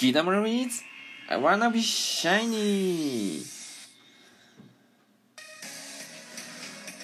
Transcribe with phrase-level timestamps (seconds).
[0.00, 0.82] Gita Marines,
[1.28, 3.42] I wanna be shiny.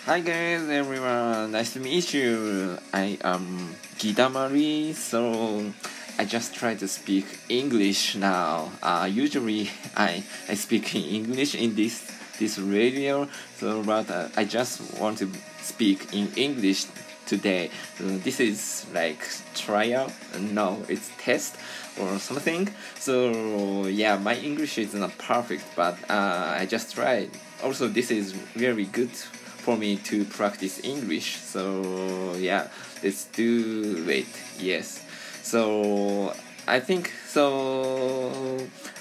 [0.06, 1.52] Hi guys, everyone.
[1.52, 2.78] Nice to meet you.
[2.94, 4.94] I am Gita Marie.
[4.94, 5.70] So
[6.16, 8.72] I just try to speak English now.
[8.82, 12.00] Uh, usually I I speak in English in this
[12.40, 13.28] this radio.
[13.60, 15.28] So but uh, I just want to
[15.60, 16.88] speak in English
[17.26, 17.70] today.
[17.98, 20.12] So this is like trial.
[20.38, 21.56] No, it's test
[21.98, 22.68] or something.
[22.98, 27.30] So yeah, my English is not perfect, but uh, I just tried.
[27.62, 31.36] Also, this is very good for me to practice English.
[31.36, 32.68] So yeah,
[33.02, 34.26] let's do it.
[34.58, 35.02] Yes.
[35.42, 36.32] So
[36.68, 38.58] I think so.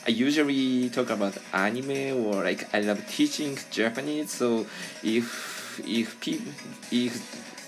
[0.07, 4.31] I usually talk about anime or like I love teaching Japanese.
[4.31, 4.65] So
[5.03, 6.51] if if people
[6.91, 7.13] if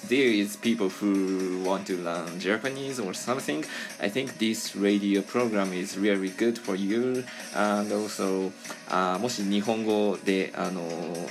[0.07, 3.63] there is people who want to learn Japanese or something,
[3.99, 7.23] I think this radio program is really good for you.
[7.55, 8.51] And also,
[8.89, 10.81] あもし日本語であの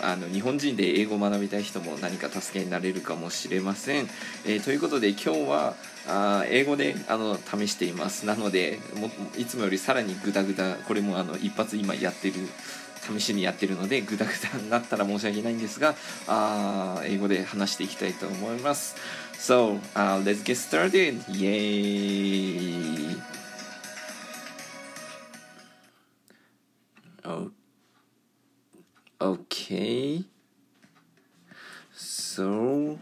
[0.03, 4.09] あの日本人で英語を学びたい人も何か助けになれるかもしれません。
[4.47, 5.75] えー、ということで今日は
[6.09, 8.27] あ英語であの試しています。
[8.27, 12.35] なのでもいつもよりさらにグダグダこれもあの一発今やってる。
[13.07, 15.95] 試しにやってるのでグダグダになったら申し訳ないんですが
[16.27, 18.97] あ英語で話していきたいと思います
[19.39, 21.23] So、uh, let's get started!
[21.29, 23.17] Yay!
[27.23, 27.51] Oh,
[29.21, 30.25] okay
[31.93, 32.99] so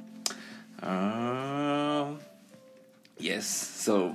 [0.83, 2.19] um
[3.19, 4.15] yes so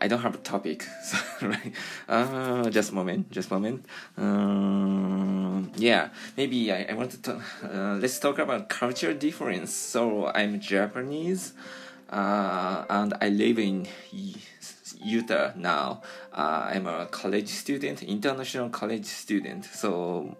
[0.00, 0.86] I don't have a topic,
[1.42, 1.72] right?
[2.08, 3.84] Uh, just a moment, just moment.
[4.16, 7.42] Um, yeah, maybe I, I want to talk.
[7.62, 9.74] Uh, let's talk about culture difference.
[9.74, 11.52] So I'm Japanese,
[12.08, 13.86] uh, and I live in
[15.02, 16.02] Utah now.
[16.32, 19.64] Uh, I'm a college student, international college student.
[19.66, 20.36] So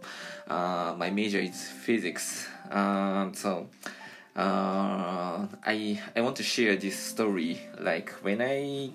[0.49, 2.49] uh, my major is physics.
[2.71, 3.69] Um, so
[4.37, 7.61] uh, I I want to share this story.
[7.79, 8.91] Like when I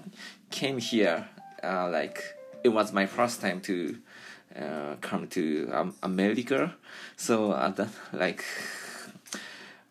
[0.55, 1.27] came here,
[1.61, 2.23] uh, like
[2.63, 3.97] it was my first time to
[4.57, 6.73] uh, come to um, America.
[7.17, 8.41] So at the, like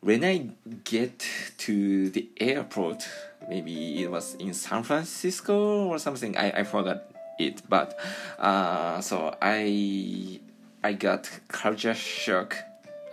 [0.01, 0.49] when I
[0.85, 1.27] get
[1.59, 3.07] to the airport,
[3.47, 6.35] maybe it was in San Francisco or something.
[6.39, 7.99] I, I forgot it, but
[8.39, 10.41] uh, so I
[10.83, 12.57] I got culture shock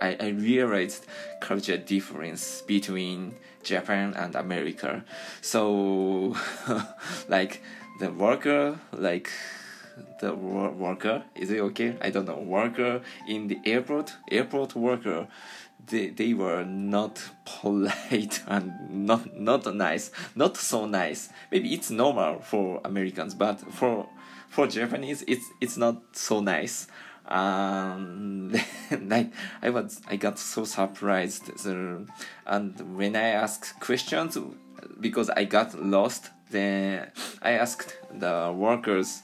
[0.02, 1.06] I, I realized
[1.40, 5.04] culture difference between Japan and America.
[5.40, 6.36] So,
[7.28, 7.62] like
[8.00, 9.30] the worker, like
[10.20, 11.96] the worker, is it okay?
[12.00, 12.38] I don't know.
[12.38, 15.28] Worker in the airport, airport worker,
[15.86, 21.28] they, they were not polite and not not nice, not so nice.
[21.52, 24.08] Maybe it's normal for Americans, but for
[24.48, 26.88] for Japanese, it's it's not so nice
[27.26, 28.54] um,
[28.90, 29.30] I,
[29.62, 34.38] I was I got so surprised and when I asked questions
[35.00, 37.10] because I got lost then
[37.40, 39.22] I asked the workers.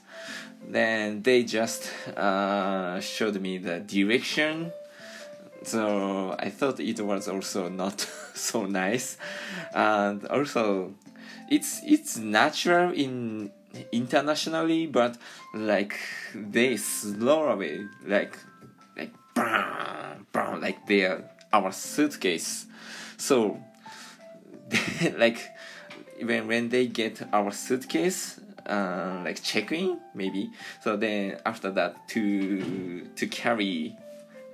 [0.67, 4.73] Then they just uh, showed me the direction.
[5.63, 8.01] So I thought it was also not
[8.33, 9.17] so nice.
[9.73, 10.95] And also
[11.49, 13.51] it's it's natural in
[13.91, 15.17] internationally, but
[15.53, 15.97] like
[16.33, 18.37] they slowly like
[18.97, 22.65] like bam, bam, like they're our suitcase.
[23.17, 23.59] So
[25.17, 25.39] like
[26.21, 30.51] when when they get our suitcase, uh, like checking maybe.
[30.83, 33.95] So then after that to to carry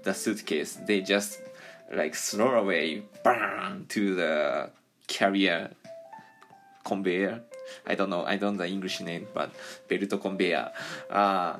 [0.03, 1.41] the suitcase, they just
[1.93, 4.69] like throw away bam, to the
[5.07, 5.71] carrier
[6.83, 7.41] conveyor
[7.87, 9.51] I don't know I don't know the English name but
[9.87, 10.71] belt conveyor
[11.09, 11.57] uh,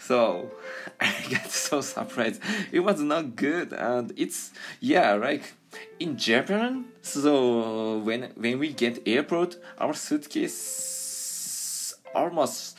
[0.00, 0.50] so
[1.00, 2.40] I got so surprised.
[2.72, 5.54] It was not good and it's yeah like
[5.98, 12.78] in Japan so when when we get airport our suitcase almost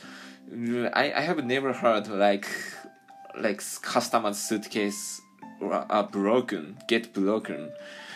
[0.52, 2.46] I, I have never heard like
[3.38, 5.20] like customer suitcase
[5.62, 7.70] are broken get broken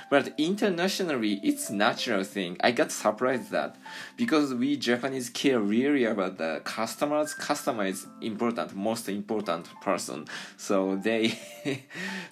[0.09, 2.57] but internationally, it's natural thing.
[2.61, 3.77] I got surprised that
[4.17, 7.35] because we Japanese care really about the customers.
[7.35, 10.27] Customer is important, most important person.
[10.57, 11.39] So they,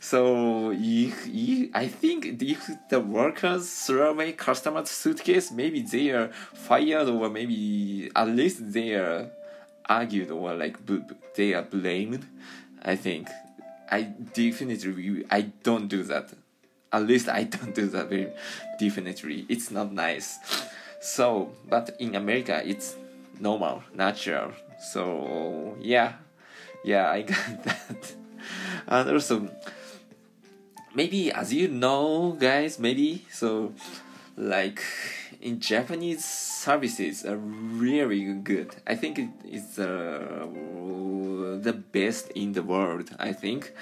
[0.00, 6.28] so if, if, I think if the workers throw away customers' suitcase, maybe they are
[6.52, 9.30] fired or maybe at least they are
[9.88, 10.76] argued or like
[11.34, 12.24] they are blamed.
[12.82, 13.28] I think
[13.90, 16.30] I definitely I don't do that
[16.94, 18.28] at least I don't do that very
[18.78, 19.46] definitely.
[19.48, 20.38] It's not nice.
[21.00, 22.96] So, but in America, it's
[23.40, 24.52] normal, natural.
[24.92, 26.14] So yeah,
[26.84, 28.14] yeah, I got that.
[28.86, 29.48] And also,
[30.94, 33.72] maybe as you know, guys, maybe so,
[34.36, 34.82] like
[35.40, 38.74] in Japanese services are really good.
[38.86, 40.46] I think it is uh,
[41.60, 43.10] the best in the world.
[43.18, 43.72] I think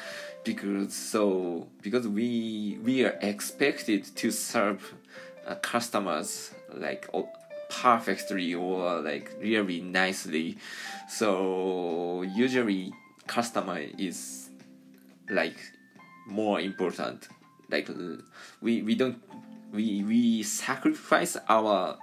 [0.45, 4.95] because so because we we are expected to serve
[5.47, 7.09] uh, customers like
[7.71, 10.59] perfectly or like really nicely
[11.09, 12.93] so usually
[13.27, 14.51] customer is
[15.31, 15.57] like
[16.27, 17.29] more important
[17.71, 17.89] like
[18.61, 19.23] we we don't
[19.73, 21.99] we we sacrifice our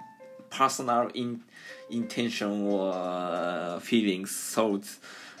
[0.50, 1.42] personal in
[1.90, 4.98] intention or uh, feelings thoughts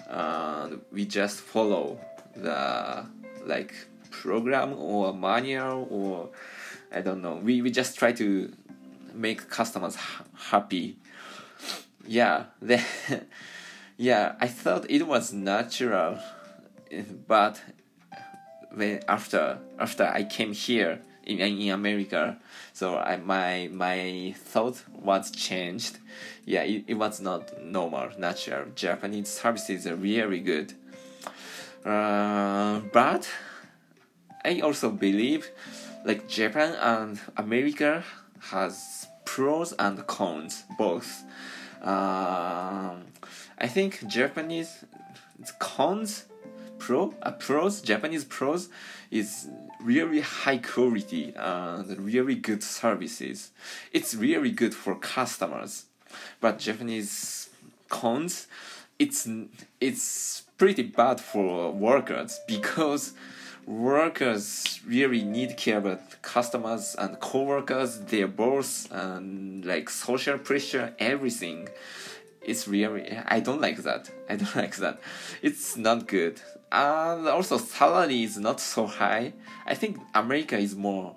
[0.08, 1.98] uh, we just follow
[2.34, 3.06] the
[3.46, 3.74] like
[4.10, 6.30] program or manual or
[6.92, 7.36] I don't know.
[7.36, 8.52] We we just try to
[9.14, 10.96] make customers ha- happy.
[12.06, 12.46] Yeah,
[13.96, 16.18] yeah, I thought it was natural,
[17.28, 17.60] but
[18.72, 22.38] when after after I came here in in America,
[22.72, 25.98] so I my my thought was changed.
[26.44, 28.66] Yeah, it, it was not normal, natural.
[28.74, 30.74] Japanese services are really good.
[31.84, 33.28] Uh, but
[34.44, 35.50] I also believe
[36.04, 38.04] like Japan and America
[38.50, 41.24] has pros and cons both.
[41.82, 43.04] Um,
[43.58, 44.84] I think Japanese
[45.58, 46.24] cons
[46.80, 48.68] pro uh, pros Japanese pros
[49.10, 49.48] is
[49.80, 53.50] really high quality and really good services.
[53.92, 55.84] It's really good for customers,
[56.40, 57.50] but Japanese
[57.88, 58.46] cons
[59.00, 59.26] it's
[59.80, 63.14] it's pretty bad for workers because
[63.66, 71.68] workers really need care about customers and co-workers their boss and like social pressure everything
[72.50, 74.10] it's really i don't like that.
[74.28, 75.00] I don't like that.
[75.42, 76.40] It's not good.
[76.72, 79.32] And also salary is not so high.
[79.66, 81.14] I think america is more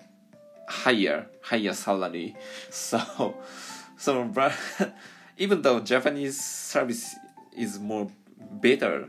[0.68, 2.36] higher higher salary.
[2.70, 3.00] So
[3.98, 4.54] so but
[5.38, 7.16] even though japanese service
[7.56, 8.08] is more
[8.40, 9.08] better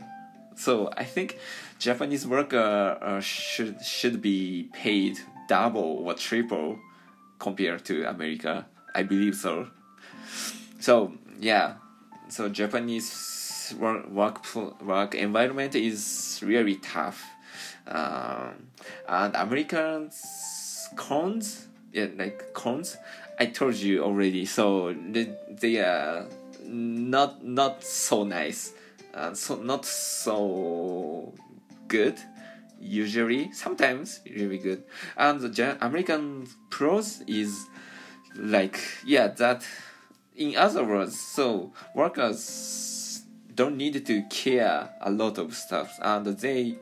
[0.55, 1.37] so I think
[1.79, 6.79] Japanese worker uh, should should be paid double or triple
[7.39, 8.65] compared to America.
[8.93, 9.67] I believe so.
[10.79, 11.75] So yeah,
[12.29, 17.23] so Japanese work work, work environment is really tough,
[17.87, 18.67] um,
[19.07, 22.97] and Americans cons yeah like cons.
[23.39, 24.45] I told you already.
[24.45, 26.27] So they they are
[26.65, 28.73] not not so nice
[29.13, 31.33] uh, so not so
[31.87, 32.17] good
[32.79, 34.83] usually sometimes really good
[35.17, 37.65] and the american pros is
[38.35, 39.65] like yeah that
[40.35, 43.23] in other words so workers
[43.53, 46.75] don't need to care a lot of stuff and they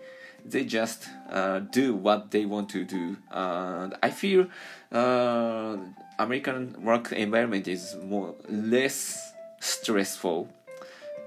[0.45, 4.47] they just uh, do what they want to do and i feel
[4.91, 5.77] uh,
[6.19, 10.49] american work environment is more less stressful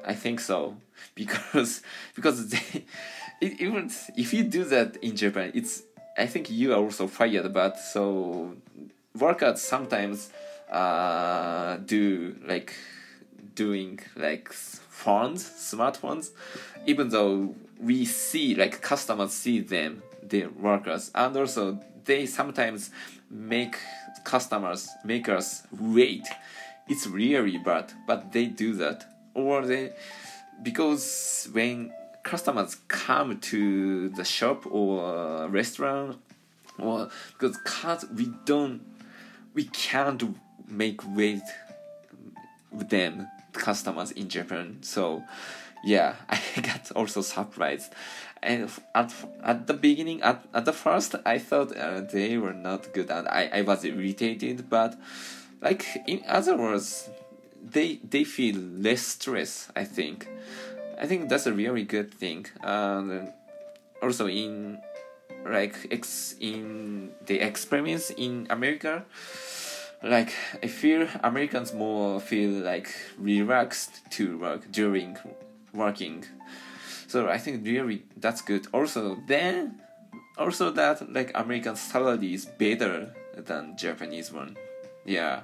[0.05, 0.77] i think so
[1.15, 1.83] because
[2.15, 2.85] because they
[3.41, 5.83] it, even if you do that in Japan, it's
[6.17, 7.53] I think you are also fired.
[7.53, 8.55] But so
[9.19, 10.31] workers sometimes
[10.71, 12.75] uh, do like
[13.55, 16.31] doing like phones, smartphones,
[16.87, 22.91] even though we see like customers see them, the workers, and also they sometimes
[23.31, 23.77] make
[24.25, 26.27] customers makers wait.
[26.89, 29.05] It's really bad, but they do that,
[29.35, 29.93] or they
[30.63, 31.93] because when
[32.23, 36.19] customers come to the shop or restaurant
[36.79, 37.09] or
[37.39, 38.81] because we don't
[39.55, 40.23] we can't
[40.69, 41.43] make with
[42.73, 45.23] them customers in Japan so
[45.85, 47.93] yeah I got also surprised
[48.43, 52.93] and at, at the beginning at, at the first I thought uh, they were not
[52.93, 54.99] good and I, I was irritated but
[55.63, 57.09] like in other words
[57.71, 59.69] they they feel less stress.
[59.75, 60.29] I think.
[60.99, 62.47] I think that's a really good thing.
[62.63, 63.33] And
[64.03, 64.79] also in
[65.45, 69.05] like ex in the experiments in America,
[70.03, 72.89] like I feel Americans more feel like
[73.19, 75.17] relaxed to work during
[75.73, 76.25] working.
[77.07, 78.67] So I think really that's good.
[78.73, 79.81] Also then
[80.39, 84.57] also that like American salary is better than Japanese one.
[85.05, 85.43] Yeah,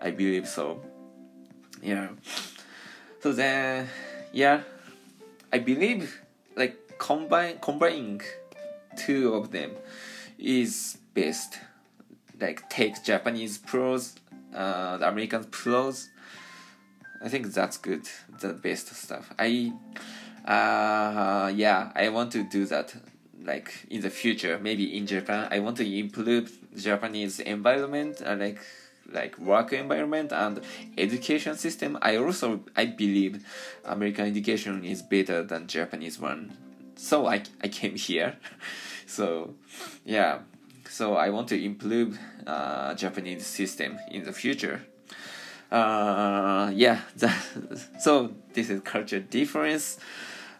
[0.00, 0.80] I believe so
[1.82, 2.08] yeah
[3.20, 3.88] so then
[4.32, 4.62] yeah
[5.52, 6.22] i believe
[6.56, 8.20] like combine combining
[8.96, 9.72] two of them
[10.38, 11.58] is best
[12.42, 14.14] like take japanese pros
[14.54, 16.10] uh, the american pros
[17.22, 18.08] I think that's good.
[18.40, 19.32] The best stuff.
[19.38, 19.72] I,
[20.44, 22.94] uh, yeah, I want to do that.
[23.44, 28.58] Like in the future, maybe in Japan, I want to improve Japanese environment, uh, like
[29.12, 30.60] like work environment and
[30.96, 31.98] education system.
[32.00, 33.44] I also I believe
[33.84, 36.56] American education is better than Japanese one.
[36.94, 38.36] So I I came here.
[39.06, 39.54] so
[40.04, 40.38] yeah,
[40.92, 44.82] so I want to improve uh, Japanese system in the future.
[45.70, 47.34] Uh, yeah that,
[48.00, 49.98] so this is culture difference.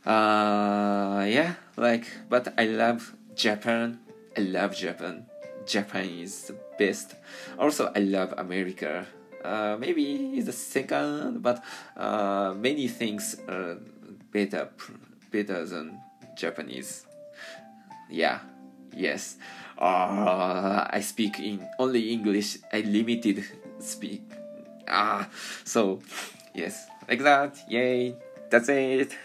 [0.06, 4.00] Uh, yeah like but i love japan.
[4.36, 5.26] I love japan.
[5.66, 7.14] Japan is the best.
[7.58, 9.06] Also i love america.
[9.44, 11.62] Uh, maybe the second but
[11.96, 13.76] uh, many things are
[14.32, 14.70] better
[15.30, 16.00] better than
[16.36, 17.04] japanese.
[18.08, 18.40] Yeah
[18.94, 19.36] yes
[19.78, 23.44] uh, i speak in only english i limited
[23.78, 24.22] speak
[24.88, 25.28] Ah,
[25.64, 26.00] so
[26.54, 27.56] yes, like that.
[27.68, 28.14] Yay,
[28.50, 29.16] that's it.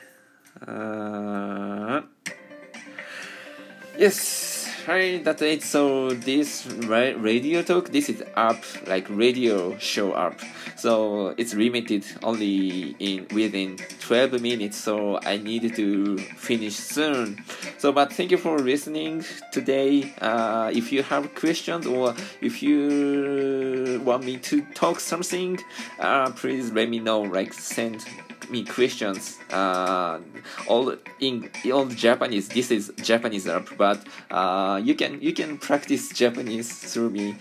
[0.65, 2.01] Uh,
[3.97, 5.63] yes, right, that's it.
[5.63, 10.39] So this Radiotalk, this is up like radio show up.
[10.77, 14.77] So it's limited only in within 12 minutes.
[14.77, 17.43] So I need to finish soon.
[17.77, 20.13] So, but thank you for listening today.
[20.21, 25.59] Uh, if you have questions or if you want me to talk something,
[25.99, 27.21] uh, please let me know.
[27.21, 28.05] Like send
[28.49, 29.37] me questions.
[29.51, 30.19] Uh,
[30.67, 32.47] all in all Japanese.
[32.49, 37.35] This is Japanese app, but uh, you can you can practice Japanese through me.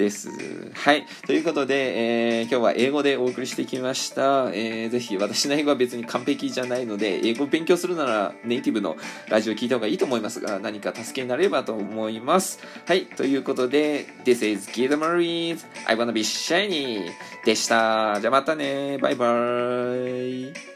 [0.00, 0.30] です。
[0.72, 1.04] はい。
[1.26, 4.50] ということで、えー、今日は英語でお送りしてきました。
[4.54, 8.96] えー、ぜひ、私の英語は別に完璧じゃないので、英語を勉強するならネイティブの
[9.28, 12.60] ラジオを聞いた方がいいと思いますが、何か助けになればと思います。
[12.86, 13.04] はい。
[13.04, 17.10] ということで、This is Kid Marie's I wanna be shiny
[17.44, 18.18] でした。
[18.20, 18.96] じゃあまたね。
[18.98, 19.26] バイバ
[20.56, 20.70] イ。